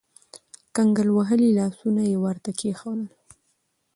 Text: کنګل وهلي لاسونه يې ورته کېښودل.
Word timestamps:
کنګل 0.75 1.07
وهلي 1.13 1.49
لاسونه 1.59 2.01
يې 2.09 2.17
ورته 2.25 2.51
کېښودل. 2.59 3.07